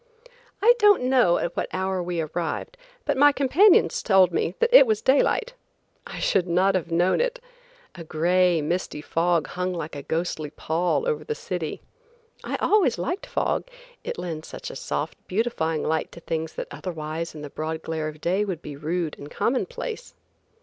I 0.63 0.73
don't 0.79 1.03
know 1.03 1.37
at 1.37 1.55
what 1.55 1.67
hour 1.71 2.01
we 2.01 2.21
arrived, 2.21 2.75
but 3.05 3.15
my 3.17 3.31
companions 3.31 4.01
told 4.01 4.31
me 4.31 4.55
that 4.57 4.73
it 4.73 4.87
was 4.87 4.99
daylight. 4.99 5.53
I 6.07 6.17
should 6.17 6.47
not 6.47 6.73
have 6.73 6.91
known 6.91 7.21
it. 7.21 7.39
A 7.93 8.03
gray, 8.03 8.63
misty 8.63 8.99
fog 9.03 9.45
hung 9.45 9.73
like 9.75 9.95
a 9.95 10.01
ghostly 10.01 10.49
pall 10.49 11.07
over 11.07 11.23
the 11.23 11.35
city. 11.35 11.81
I 12.43 12.55
always 12.55 12.97
liked 12.97 13.27
fog, 13.27 13.67
it 14.03 14.17
lends 14.17 14.47
such 14.47 14.71
a 14.71 14.75
soft, 14.75 15.19
beautifying 15.27 15.83
light 15.83 16.11
to 16.13 16.19
things 16.19 16.53
that 16.53 16.69
otherwise 16.71 17.35
in 17.35 17.43
the 17.43 17.51
broad 17.51 17.83
glare 17.83 18.07
of 18.07 18.19
day 18.21 18.43
would 18.43 18.63
be 18.63 18.75
rude 18.75 19.15
and 19.19 19.29
commonplace. 19.29 20.15